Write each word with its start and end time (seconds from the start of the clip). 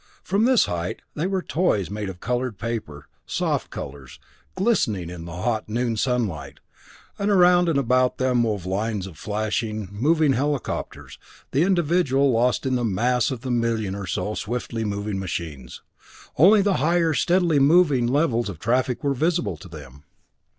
From 0.23 0.45
this 0.45 0.65
height 0.65 1.03
they 1.13 1.27
were 1.27 1.43
toys 1.43 1.91
made 1.91 2.09
of 2.09 2.19
colored 2.19 2.57
paper, 2.57 3.07
soft 3.27 3.69
colors 3.69 4.17
glistening 4.55 5.11
in 5.11 5.25
the 5.25 5.35
hot 5.35 5.69
noon 5.69 5.95
sunlight, 5.95 6.59
and 7.19 7.29
around 7.29 7.69
and 7.69 7.77
about 7.77 8.17
them 8.17 8.41
wove 8.41 8.65
lines 8.65 9.05
of 9.05 9.15
flashing, 9.19 9.87
moving 9.91 10.33
helicopters, 10.33 11.19
the 11.51 11.61
individual 11.61 12.31
lost 12.31 12.65
in 12.65 12.73
the 12.73 12.83
mass 12.83 13.29
of 13.29 13.41
the 13.41 13.51
million 13.51 13.93
or 13.93 14.07
so 14.07 14.33
swiftly 14.33 14.83
moving 14.83 15.19
machines. 15.19 15.83
Only 16.35 16.63
the 16.63 16.77
higher, 16.77 17.13
steadily 17.13 17.59
moving 17.59 18.07
levels 18.07 18.49
of 18.49 18.57
traffic 18.57 19.03
were 19.03 19.13
visible 19.13 19.55
to 19.57 19.67
them. 19.67 20.03